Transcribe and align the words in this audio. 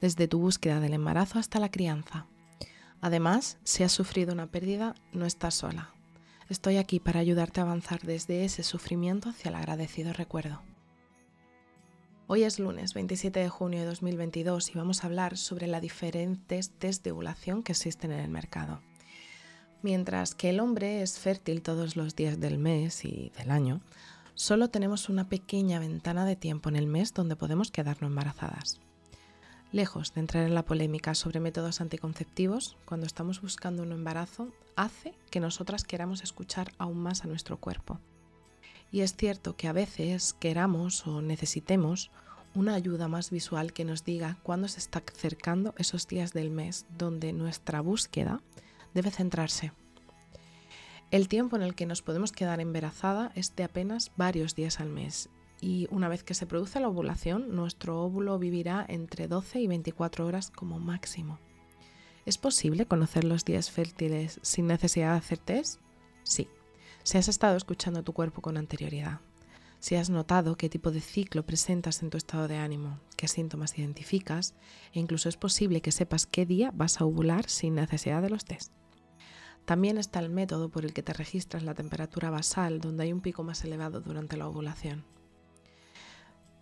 desde 0.00 0.28
tu 0.28 0.38
búsqueda 0.38 0.80
del 0.80 0.94
embarazo 0.94 1.38
hasta 1.38 1.58
la 1.58 1.70
crianza. 1.70 2.26
Además, 3.00 3.58
si 3.64 3.84
has 3.84 3.92
sufrido 3.92 4.32
una 4.32 4.46
pérdida, 4.46 4.94
no 5.12 5.24
estás 5.24 5.54
sola. 5.54 5.90
Estoy 6.48 6.78
aquí 6.78 6.98
para 6.98 7.20
ayudarte 7.20 7.60
a 7.60 7.64
avanzar 7.64 8.00
desde 8.02 8.44
ese 8.44 8.62
sufrimiento 8.62 9.28
hacia 9.28 9.50
el 9.50 9.54
agradecido 9.54 10.12
recuerdo. 10.12 10.62
Hoy 12.26 12.42
es 12.42 12.58
lunes 12.58 12.92
27 12.94 13.40
de 13.40 13.48
junio 13.48 13.80
de 13.80 13.86
2022 13.86 14.70
y 14.70 14.74
vamos 14.74 15.02
a 15.02 15.06
hablar 15.06 15.36
sobre 15.36 15.66
las 15.66 15.80
diferentes 15.80 16.70
test 16.70 17.04
de 17.04 17.12
ovulación 17.12 17.62
que 17.62 17.72
existen 17.72 18.12
en 18.12 18.20
el 18.20 18.30
mercado. 18.30 18.82
Mientras 19.82 20.34
que 20.34 20.50
el 20.50 20.60
hombre 20.60 21.02
es 21.02 21.18
fértil 21.18 21.62
todos 21.62 21.96
los 21.96 22.16
días 22.16 22.40
del 22.40 22.58
mes 22.58 23.04
y 23.04 23.30
del 23.38 23.50
año, 23.50 23.80
solo 24.34 24.68
tenemos 24.68 25.08
una 25.08 25.28
pequeña 25.28 25.78
ventana 25.78 26.26
de 26.26 26.36
tiempo 26.36 26.68
en 26.68 26.76
el 26.76 26.86
mes 26.86 27.14
donde 27.14 27.36
podemos 27.36 27.70
quedarnos 27.70 28.10
embarazadas. 28.10 28.80
Lejos 29.70 30.14
de 30.14 30.20
entrar 30.20 30.44
en 30.44 30.54
la 30.54 30.64
polémica 30.64 31.14
sobre 31.14 31.40
métodos 31.40 31.82
anticonceptivos, 31.82 32.78
cuando 32.86 33.06
estamos 33.06 33.42
buscando 33.42 33.82
un 33.82 33.92
embarazo, 33.92 34.48
hace 34.76 35.14
que 35.30 35.40
nosotras 35.40 35.84
queramos 35.84 36.22
escuchar 36.22 36.72
aún 36.78 36.96
más 36.98 37.22
a 37.22 37.26
nuestro 37.26 37.58
cuerpo. 37.58 38.00
Y 38.90 39.02
es 39.02 39.14
cierto 39.14 39.56
que 39.56 39.68
a 39.68 39.74
veces 39.74 40.32
queramos 40.40 41.06
o 41.06 41.20
necesitemos 41.20 42.10
una 42.54 42.72
ayuda 42.72 43.08
más 43.08 43.30
visual 43.30 43.74
que 43.74 43.84
nos 43.84 44.04
diga 44.04 44.38
cuándo 44.42 44.68
se 44.68 44.78
está 44.78 45.02
acercando 45.06 45.74
esos 45.76 46.08
días 46.08 46.32
del 46.32 46.50
mes 46.50 46.86
donde 46.96 47.34
nuestra 47.34 47.82
búsqueda 47.82 48.40
debe 48.94 49.10
centrarse. 49.10 49.72
El 51.10 51.28
tiempo 51.28 51.56
en 51.56 51.62
el 51.62 51.74
que 51.74 51.84
nos 51.84 52.00
podemos 52.00 52.32
quedar 52.32 52.60
embarazada 52.60 53.32
es 53.34 53.54
de 53.54 53.64
apenas 53.64 54.12
varios 54.16 54.54
días 54.54 54.80
al 54.80 54.88
mes 54.88 55.28
y 55.60 55.86
una 55.90 56.08
vez 56.08 56.22
que 56.22 56.34
se 56.34 56.46
produce 56.46 56.80
la 56.80 56.88
ovulación, 56.88 57.54
nuestro 57.54 58.02
óvulo 58.02 58.38
vivirá 58.38 58.84
entre 58.88 59.28
12 59.28 59.60
y 59.60 59.66
24 59.66 60.26
horas 60.26 60.50
como 60.50 60.78
máximo. 60.78 61.38
¿Es 62.26 62.38
posible 62.38 62.86
conocer 62.86 63.24
los 63.24 63.44
días 63.44 63.70
fértiles 63.70 64.38
sin 64.42 64.66
necesidad 64.66 65.12
de 65.12 65.18
hacer 65.18 65.38
test? 65.38 65.80
Sí, 66.22 66.48
si 67.02 67.18
has 67.18 67.28
estado 67.28 67.56
escuchando 67.56 68.02
tu 68.02 68.12
cuerpo 68.12 68.42
con 68.42 68.56
anterioridad, 68.56 69.20
si 69.80 69.94
has 69.94 70.10
notado 70.10 70.56
qué 70.56 70.68
tipo 70.68 70.90
de 70.90 71.00
ciclo 71.00 71.46
presentas 71.46 72.02
en 72.02 72.10
tu 72.10 72.18
estado 72.18 72.48
de 72.48 72.56
ánimo, 72.56 73.00
qué 73.16 73.28
síntomas 73.28 73.78
identificas 73.78 74.54
e 74.92 74.98
incluso 74.98 75.28
es 75.28 75.36
posible 75.36 75.80
que 75.80 75.92
sepas 75.92 76.26
qué 76.26 76.44
día 76.46 76.72
vas 76.74 77.00
a 77.00 77.04
ovular 77.04 77.48
sin 77.48 77.76
necesidad 77.76 78.20
de 78.20 78.30
los 78.30 78.44
test. 78.44 78.72
También 79.64 79.98
está 79.98 80.18
el 80.20 80.30
método 80.30 80.70
por 80.70 80.84
el 80.84 80.92
que 80.92 81.02
te 81.02 81.12
registras 81.12 81.62
la 81.62 81.74
temperatura 81.74 82.30
basal, 82.30 82.80
donde 82.80 83.04
hay 83.04 83.12
un 83.12 83.20
pico 83.20 83.44
más 83.44 83.64
elevado 83.64 84.00
durante 84.00 84.36
la 84.36 84.48
ovulación. 84.48 85.04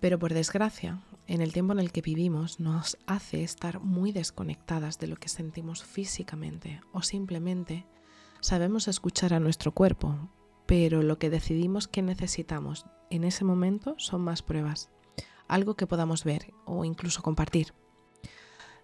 Pero 0.01 0.19
por 0.19 0.35
desgracia, 0.35 1.01
en 1.27 1.41
el 1.41 1.53
tiempo 1.53 1.73
en 1.73 1.81
el 1.81 1.91
que 1.91 2.03
vivimos 2.03 2.61
nos 2.61 2.99
hace 3.07 3.43
estar 3.43 3.81
muy 3.81 4.13
desconectadas 4.13 4.99
de 4.99 5.07
lo 5.07 5.17
que 5.17 5.29
sentimos 5.29 5.83
físicamente 5.85 6.81
o 6.93 7.03
simplemente 7.03 7.87
sabemos 8.41 8.89
escuchar 8.89 9.35
a 9.35 9.41
nuestro 9.41 9.73
cuerpo, 9.73 10.31
pero 10.67 11.03
lo 11.03 11.19
que 11.19 11.31
decidimos 11.31 11.89
que 11.89 12.03
necesitamos 12.03 12.87
en 13.11 13.25
ese 13.25 13.45
momento 13.45 13.95
son 13.99 14.21
más 14.21 14.43
pruebas, 14.43 14.91
algo 15.49 15.75
que 15.75 15.87
podamos 15.87 16.25
ver 16.25 16.53
o 16.65 16.85
incluso 16.85 17.23
compartir. 17.23 17.73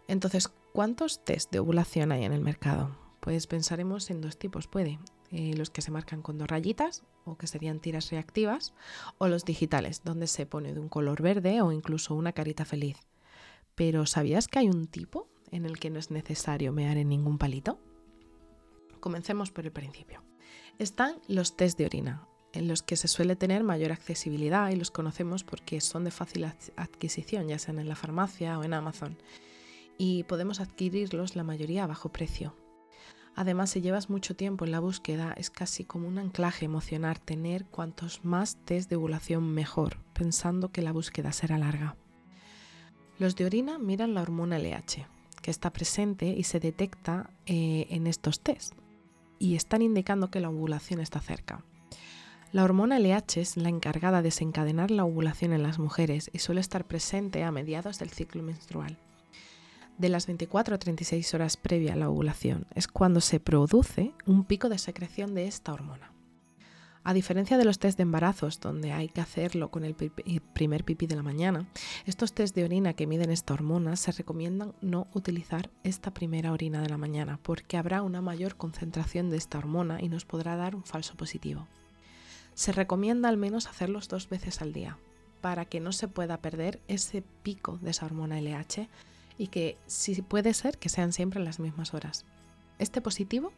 Entonces, 0.09 0.49
¿cuántos 0.73 1.25
test 1.25 1.53
de 1.53 1.59
ovulación 1.59 2.13
hay 2.13 2.25
en 2.25 2.33
el 2.33 2.41
mercado? 2.41 2.97
Pues 3.21 3.47
pensaremos 3.47 4.11
en 4.11 4.21
dos 4.21 4.39
tipos, 4.39 4.67
puede. 4.67 4.99
Eh, 5.33 5.55
los 5.57 5.71
que 5.71 5.81
se 5.81 5.91
marcan 5.91 6.21
con 6.21 6.37
dos 6.37 6.47
rayitas 6.47 7.05
o 7.25 7.39
que 7.39 7.47
serían 7.47 7.81
tiras 7.81 8.11
reactivas, 8.11 8.75
o 9.17 9.29
los 9.29 9.47
digitales, 9.47 10.03
donde 10.05 10.27
se 10.27 10.45
pone 10.45 10.75
de 10.75 10.81
un 10.81 10.91
color 10.91 11.23
verde 11.23 11.63
o 11.63 11.73
incluso 11.73 12.15
una 12.15 12.33
carita 12.33 12.67
feliz. 12.67 12.99
Pero 13.75 14.05
¿sabías 14.05 14.47
que 14.47 14.59
hay 14.59 14.69
un 14.69 14.87
tipo 14.87 15.29
en 15.51 15.65
el 15.65 15.79
que 15.79 15.89
no 15.89 15.99
es 15.99 16.11
necesario 16.11 16.73
mear 16.73 16.99
en 16.99 17.09
ningún 17.09 17.39
palito? 17.39 17.79
Comencemos 19.01 19.51
por 19.51 19.65
el 19.65 19.73
principio. 19.73 20.23
Están 20.79 21.17
los 21.29 21.57
test 21.57 21.79
de 21.79 21.87
orina, 21.87 22.29
en 22.53 22.69
los 22.69 22.83
que 22.83 22.97
se 22.97 23.09
suele 23.09 23.35
tener 23.35 23.65
mayor 23.65 23.91
accesibilidad 23.91 24.69
y 24.71 24.77
los 24.77 24.91
conocemos 24.91 25.45
porque 25.45 25.81
son 25.81 26.05
de 26.05 26.11
fácil 26.11 26.45
adquisición, 26.77 27.49
ya 27.49 27.59
sean 27.59 27.79
en 27.79 27.89
la 27.89 27.97
farmacia 27.97 28.59
o 28.59 28.65
en 28.65 28.75
Amazon. 28.75 29.17
Y 29.97 30.25
podemos 30.25 30.61
adquirirlos 30.61 31.37
la 31.37 31.45
mayoría 31.45 31.85
a 31.85 31.87
bajo 31.87 32.11
precio, 32.11 32.55
Además, 33.35 33.71
si 33.71 33.81
llevas 33.81 34.11
mucho 34.11 34.37
tiempo 34.37 34.65
en 34.65 34.73
la 34.73 34.81
búsqueda, 34.81 35.33
es 35.37 35.49
casi 35.49 35.85
como 35.85 36.07
un 36.07 36.19
anclaje 36.19 36.67
emocional 36.67 37.21
tener 37.21 37.65
cuantos 37.65 38.25
más 38.25 38.57
test 38.65 38.91
de 38.91 38.97
ovulación 38.97 39.55
mejor, 39.55 39.97
pensando 40.13 40.71
que 40.71 40.83
la 40.83 40.93
búsqueda 40.93 41.33
será 41.33 41.57
larga. 41.57 41.97
Los 43.19 43.35
de 43.37 43.47
orina 43.47 43.79
miran 43.79 44.15
la 44.15 44.23
hormona 44.23 44.59
LH, 44.59 45.07
que 45.41 45.51
está 45.51 45.73
presente 45.73 46.27
y 46.27 46.45
se 46.45 46.61
detecta 46.61 47.31
eh, 47.47 47.87
en 47.89 48.07
estos 48.07 48.41
test, 48.41 48.75
y 49.39 49.57
están 49.57 49.81
indicando 49.81 50.31
que 50.31 50.41
la 50.41 50.51
ovulación 50.51 51.01
está 51.01 51.21
cerca. 51.21 51.65
La 52.53 52.65
hormona 52.65 52.99
LH 52.99 53.41
es 53.41 53.57
la 53.57 53.71
encargada 53.71 54.19
de 54.19 54.25
desencadenar 54.25 54.91
la 54.91 55.07
ovulación 55.07 55.55
en 55.55 55.63
las 55.63 55.79
mujeres 55.79 56.31
y 56.35 56.39
suele 56.39 56.61
estar 56.61 56.87
presente 56.87 57.45
a 57.45 57.51
mediados 57.51 57.99
del 57.99 58.11
ciclo 58.11 58.43
menstrual 58.43 58.99
de 60.03 60.09
las 60.09 60.27
24 60.27 60.75
a 60.75 60.79
36 60.79 61.33
horas 61.33 61.57
previa 61.57 61.93
a 61.93 61.97
la 61.97 62.11
ovulación 62.11 62.67
es 62.75 62.89
cuando 62.89 63.21
se 63.21 63.39
produce 63.39 64.13
un 64.27 64.45
pico 64.45 64.69
de 64.69 64.79
secreción 64.79 65.33
de 65.37 65.47
esta 65.47 65.73
hormona. 65.73 66.11
A 67.05 67.15
diferencia 67.15 67.57
de 67.57 67.65
los 67.65 67.79
test 67.79 67.99
de 67.99 68.03
embarazos, 68.03 68.59
donde 68.59 68.91
hay 68.91 69.09
que 69.09 69.21
hacerlo 69.21 69.71
con 69.71 69.85
el 69.85 69.95
primer 69.95 70.85
pipí 70.85 71.07
de 71.07 71.15
la 71.15 71.23
mañana, 71.23 71.69
estos 72.05 72.33
test 72.33 72.53
de 72.57 72.65
orina 72.65 72.95
que 72.95 73.07
miden 73.07 73.31
esta 73.31 73.55
hormona 73.55 73.95
se 73.95 74.11
recomiendan 74.11 74.75
no 74.81 75.07
utilizar 75.15 75.71
esta 75.85 76.13
primera 76.13 76.51
orina 76.51 76.83
de 76.83 76.89
la 76.89 76.99
mañana 76.99 77.39
porque 77.41 77.77
habrá 77.77 78.03
una 78.03 78.21
mayor 78.21 78.57
concentración 78.57 79.31
de 79.31 79.37
esta 79.37 79.59
hormona 79.59 80.03
y 80.03 80.09
nos 80.09 80.25
podrá 80.25 80.57
dar 80.57 80.75
un 80.75 80.83
falso 80.83 81.15
positivo. 81.15 81.69
Se 82.55 82.73
recomienda 82.73 83.29
al 83.29 83.37
menos 83.37 83.69
hacerlos 83.69 84.09
dos 84.09 84.29
veces 84.29 84.63
al 84.63 84.73
día 84.73 84.99
para 85.41 85.65
que 85.65 85.79
no 85.79 85.93
se 85.93 86.09
pueda 86.09 86.39
perder 86.39 86.81
ese 86.89 87.23
pico 87.45 87.79
de 87.83 87.93
esa 87.93 88.07
hormona 88.07 88.41
LH 88.41 88.89
y 89.43 89.49
que 89.49 89.77
si 89.89 90.23
puede 90.23 90.55
ser 90.55 90.79
que 90.79 90.89
sean 90.89 91.13
siempre 91.13 91.43
las 91.43 91.59
mismas 91.59 91.95
horas. 91.95 92.25
Este 92.79 93.01
positivo 93.01 93.53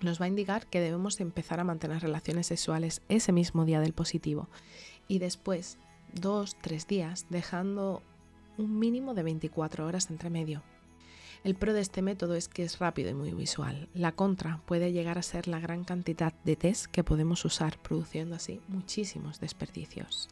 nos 0.00 0.20
va 0.20 0.26
a 0.26 0.28
indicar 0.28 0.68
que 0.68 0.80
debemos 0.80 1.18
empezar 1.18 1.58
a 1.58 1.64
mantener 1.64 2.02
relaciones 2.02 2.46
sexuales 2.46 3.02
ese 3.08 3.32
mismo 3.32 3.64
día 3.64 3.80
del 3.80 3.94
positivo 3.94 4.48
y 5.08 5.18
después 5.18 5.76
dos, 6.14 6.56
tres 6.62 6.86
días 6.86 7.26
dejando 7.30 8.00
un 8.58 8.78
mínimo 8.78 9.12
de 9.12 9.24
24 9.24 9.86
horas 9.86 10.08
entre 10.08 10.30
medio. 10.30 10.62
El 11.42 11.56
pro 11.56 11.72
de 11.72 11.80
este 11.80 12.00
método 12.00 12.36
es 12.36 12.46
que 12.46 12.62
es 12.62 12.78
rápido 12.78 13.10
y 13.10 13.14
muy 13.14 13.32
visual. 13.32 13.88
La 13.94 14.12
contra 14.12 14.60
puede 14.66 14.92
llegar 14.92 15.18
a 15.18 15.22
ser 15.22 15.48
la 15.48 15.58
gran 15.58 15.82
cantidad 15.82 16.32
de 16.44 16.54
test 16.54 16.86
que 16.86 17.02
podemos 17.02 17.44
usar, 17.44 17.76
produciendo 17.82 18.36
así 18.36 18.60
muchísimos 18.68 19.40
desperdicios. 19.40 20.28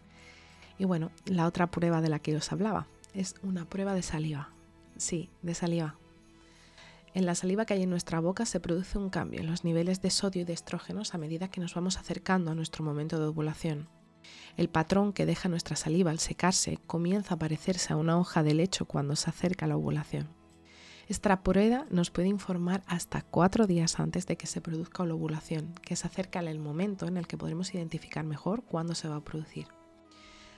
Y 0.79 0.85
bueno, 0.85 1.11
la 1.25 1.49
otra 1.49 1.73
prueba 1.73 2.01
de 2.01 2.09
la 2.09 2.21
que 2.21 2.37
os 2.37 2.53
hablaba 2.53 2.87
es 3.15 3.35
una 3.43 3.65
prueba 3.65 3.93
de 3.93 4.03
saliva. 4.03 4.56
Sí, 4.97 5.31
de 5.43 5.55
saliva. 5.55 5.99
En 7.13 7.27
la 7.27 7.35
saliva 7.35 7.65
que 7.65 7.75
hay 7.75 7.83
en 7.83 7.91
nuestra 7.91 8.21
boca 8.21 8.45
se 8.45 8.61
produce 8.61 8.99
un 8.99 9.11
cambio 9.11 9.41
en 9.41 9.47
los 9.47 9.65
niveles 9.65 10.03
de 10.03 10.11
sodio 10.11 10.43
y 10.43 10.45
de 10.45 10.53
estrógenos 10.53 11.15
a 11.15 11.19
medida 11.19 11.49
que 11.49 11.61
nos 11.61 11.75
vamos 11.75 11.97
acercando 11.97 12.51
a 12.51 12.55
nuestro 12.55 12.85
momento 12.85 13.19
de 13.19 13.27
ovulación. 13.27 13.89
El 14.57 14.69
patrón 14.69 15.13
que 15.13 15.27
deja 15.27 15.49
nuestra 15.49 15.77
saliva 15.77 16.11
al 16.11 16.19
secarse 16.19 16.79
comienza 16.87 17.35
a 17.35 17.39
parecerse 17.39 17.93
a 17.93 17.97
una 17.97 18.19
hoja 18.19 18.43
de 18.43 18.55
lecho 18.55 18.87
cuando 18.87 19.17
se 19.17 19.31
acerca 19.31 19.67
la 19.67 19.77
ovulación. 19.77 20.29
Esta 21.09 21.43
prueba 21.43 21.87
nos 21.91 22.11
puede 22.11 22.29
informar 22.29 22.83
hasta 22.87 23.23
cuatro 23.23 23.67
días 23.67 24.01
antes 24.01 24.27
de 24.27 24.37
que 24.37 24.47
se 24.47 24.61
produzca 24.61 25.05
la 25.05 25.15
ovulación, 25.15 25.75
que 25.83 25.95
se 25.95 26.07
acerca 26.07 26.41
el 26.41 26.59
momento 26.59 27.07
en 27.07 27.17
el 27.17 27.27
que 27.27 27.39
podremos 27.39 27.73
identificar 27.75 28.25
mejor 28.25 28.65
cuándo 28.65 28.95
se 28.95 29.09
va 29.09 29.17
a 29.17 29.25
producir. 29.25 29.69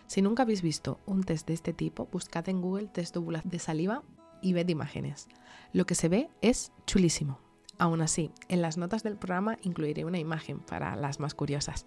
Si 0.07 0.23
nunca 0.23 0.45
habéis 0.45 0.63
visto 0.63 1.01
un 1.05 1.23
test 1.23 1.47
de 1.47 1.55
este 1.55 1.75
tipo, 1.75 2.09
buscad 2.11 2.49
en 2.49 2.63
Google 2.63 2.89
test 2.89 3.15
de 3.17 3.59
saliva 3.59 4.03
y 4.43 4.53
ved 4.53 4.69
imágenes. 4.69 5.29
Lo 5.73 5.87
que 5.87 5.95
se 5.95 6.09
ve 6.09 6.31
es 6.41 6.73
chulísimo. 6.87 7.41
Aún 7.79 8.03
así, 8.03 8.33
en 8.49 8.61
las 8.61 8.77
notas 8.77 9.03
del 9.03 9.17
programa 9.17 9.59
incluiré 9.63 10.05
una 10.05 10.19
imagen 10.19 10.59
para 10.59 10.97
las 10.97 11.21
más 11.21 11.35
curiosas. 11.35 11.87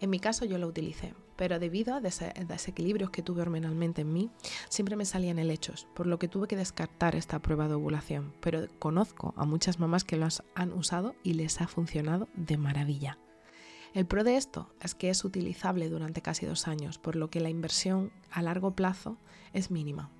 En 0.00 0.10
mi 0.10 0.20
caso 0.20 0.44
yo 0.44 0.58
lo 0.58 0.68
utilicé, 0.68 1.14
pero 1.34 1.58
debido 1.58 1.94
a 1.94 2.00
desequilibrios 2.00 3.10
que 3.10 3.22
tuve 3.22 3.42
hormonalmente 3.42 4.02
en 4.02 4.12
mí, 4.12 4.30
siempre 4.68 4.96
me 4.96 5.04
salían 5.04 5.38
helechos, 5.38 5.88
por 5.94 6.06
lo 6.06 6.18
que 6.18 6.28
tuve 6.28 6.46
que 6.46 6.56
descartar 6.56 7.16
esta 7.16 7.40
prueba 7.40 7.68
de 7.68 7.74
ovulación. 7.74 8.32
Pero 8.40 8.66
conozco 8.78 9.34
a 9.36 9.44
muchas 9.44 9.80
mamás 9.80 10.04
que 10.04 10.16
lo 10.16 10.28
han 10.54 10.72
usado 10.72 11.14
y 11.24 11.32
les 11.32 11.60
ha 11.60 11.66
funcionado 11.66 12.28
de 12.34 12.58
maravilla. 12.58 13.18
El 13.94 14.06
pro 14.06 14.22
de 14.22 14.36
esto 14.36 14.70
es 14.82 14.94
que 14.94 15.08
es 15.10 15.24
utilizable 15.24 15.88
durante 15.88 16.20
casi 16.20 16.44
dos 16.44 16.68
años, 16.68 16.98
por 16.98 17.16
lo 17.16 17.30
que 17.30 17.40
la 17.40 17.48
inversión 17.48 18.12
a 18.30 18.42
largo 18.42 18.76
plazo 18.76 19.16
es 19.52 19.70
mínima. 19.70 20.10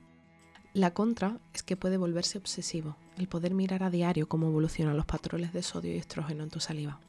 La 0.78 0.92
contra 0.92 1.40
es 1.54 1.64
que 1.64 1.76
puede 1.76 1.96
volverse 1.96 2.38
obsesivo, 2.38 2.94
el 3.16 3.26
poder 3.26 3.52
mirar 3.52 3.82
a 3.82 3.90
diario 3.90 4.28
cómo 4.28 4.46
evolucionan 4.46 4.96
los 4.96 5.06
patrones 5.06 5.52
de 5.52 5.64
sodio 5.64 5.92
y 5.92 5.96
estrógeno 5.96 6.44
en 6.44 6.50
tu 6.50 6.60
saliva. 6.60 7.00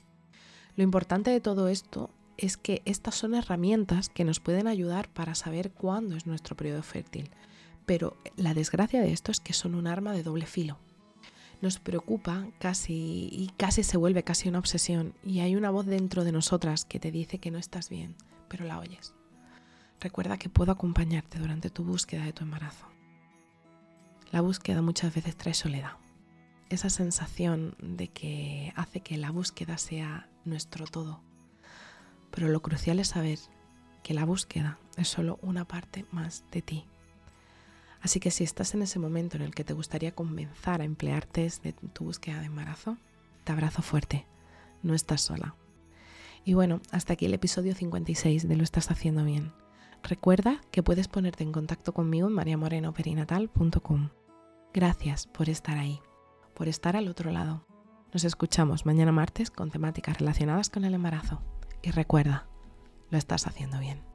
Lo 0.75 0.83
importante 0.83 1.29
de 1.29 1.39
todo 1.39 1.67
esto 1.67 2.09
es 2.37 2.57
que 2.57 2.81
estas 2.85 3.13
son 3.13 3.35
herramientas 3.35 4.09
que 4.09 4.23
nos 4.23 4.39
pueden 4.39 4.65
ayudar 4.65 5.07
para 5.09 5.35
saber 5.35 5.69
cuándo 5.69 6.15
es 6.15 6.25
nuestro 6.25 6.57
periodo 6.57 6.81
fértil, 6.81 7.29
pero 7.85 8.17
la 8.37 8.55
desgracia 8.55 9.03
de 9.03 9.11
esto 9.11 9.31
es 9.31 9.39
que 9.39 9.53
son 9.53 9.75
un 9.75 9.85
arma 9.85 10.13
de 10.13 10.23
doble 10.23 10.47
filo. 10.47 10.79
Nos 11.61 11.77
preocupa 11.77 12.47
casi 12.57 13.29
y 13.31 13.51
casi 13.55 13.83
se 13.83 13.97
vuelve 13.97 14.23
casi 14.23 14.49
una 14.49 14.57
obsesión 14.57 15.13
y 15.23 15.41
hay 15.41 15.55
una 15.55 15.69
voz 15.69 15.85
dentro 15.85 16.23
de 16.23 16.31
nosotras 16.31 16.85
que 16.85 16.99
te 16.99 17.11
dice 17.11 17.37
que 17.37 17.51
no 17.51 17.59
estás 17.59 17.89
bien, 17.89 18.15
pero 18.47 18.65
la 18.65 18.79
oyes. 18.79 19.13
Recuerda 19.99 20.39
que 20.39 20.49
puedo 20.49 20.71
acompañarte 20.71 21.37
durante 21.37 21.69
tu 21.69 21.83
búsqueda 21.83 22.25
de 22.25 22.33
tu 22.33 22.43
embarazo. 22.43 22.87
La 24.31 24.41
búsqueda 24.41 24.81
muchas 24.83 25.13
veces 25.13 25.35
trae 25.35 25.55
soledad. 25.55 25.93
Esa 26.69 26.91
sensación 26.91 27.75
de 27.81 28.09
que 28.09 28.73
hace 28.75 28.99
que 29.01 29.17
la 29.17 29.31
búsqueda 29.31 29.79
sea 29.79 30.29
nuestro 30.45 30.85
todo, 30.85 31.21
pero 32.29 32.47
lo 32.47 32.61
crucial 32.61 32.99
es 32.99 33.07
saber 33.07 33.39
que 34.03 34.13
la 34.13 34.25
búsqueda 34.25 34.77
es 34.97 35.07
solo 35.07 35.39
una 35.41 35.65
parte 35.65 36.05
más 36.11 36.43
de 36.51 36.61
ti. 36.61 36.85
Así 38.01 38.19
que 38.19 38.29
si 38.29 38.43
estás 38.43 38.75
en 38.75 38.83
ese 38.83 38.99
momento 38.99 39.35
en 39.35 39.43
el 39.43 39.55
que 39.55 39.63
te 39.63 39.73
gustaría 39.73 40.13
comenzar 40.13 40.81
a 40.81 40.85
emplearte 40.85 41.51
de 41.63 41.73
tu 41.73 42.05
búsqueda 42.05 42.39
de 42.39 42.45
embarazo, 42.45 42.97
te 43.43 43.51
abrazo 43.51 43.81
fuerte, 43.81 44.27
no 44.83 44.93
estás 44.93 45.21
sola. 45.21 45.55
Y 46.45 46.53
bueno, 46.53 46.81
hasta 46.91 47.13
aquí 47.13 47.25
el 47.25 47.33
episodio 47.33 47.73
56 47.73 48.47
de 48.47 48.55
Lo 48.55 48.63
estás 48.63 48.91
haciendo 48.91 49.25
bien. 49.25 49.51
Recuerda 50.03 50.61
que 50.71 50.83
puedes 50.83 51.07
ponerte 51.07 51.43
en 51.43 51.51
contacto 51.51 51.93
conmigo 51.93 52.27
en 52.27 52.33
mariamorenoperinatal.com. 52.33 54.09
Gracias 54.73 55.25
por 55.25 55.49
estar 55.49 55.77
ahí, 55.77 55.99
por 56.53 56.67
estar 56.67 56.95
al 56.95 57.07
otro 57.07 57.31
lado. 57.31 57.65
Nos 58.13 58.23
escuchamos 58.23 58.85
mañana 58.85 59.11
martes 59.11 59.49
con 59.49 59.71
temáticas 59.71 60.19
relacionadas 60.19 60.69
con 60.69 60.85
el 60.85 60.93
embarazo. 60.93 61.41
Y 61.81 61.91
recuerda, 61.91 62.47
lo 63.09 63.17
estás 63.17 63.47
haciendo 63.47 63.79
bien. 63.79 64.08